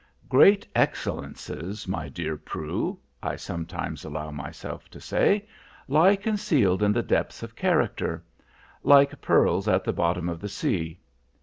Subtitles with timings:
[0.29, 5.47] "Great excellences, my dear Prue," I sometimes allow myself to say,
[5.87, 8.23] "lie concealed in the depths of character,
[8.81, 10.99] like pearls at the bottom of the sea.